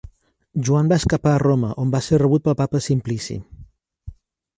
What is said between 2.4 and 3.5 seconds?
pel Papa Simplici.